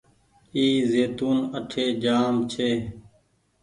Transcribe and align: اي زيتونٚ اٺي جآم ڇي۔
اي 0.55 0.65
زيتونٚ 0.91 1.39
اٺي 1.57 1.85
جآم 2.03 2.35
ڇي۔ 2.51 2.69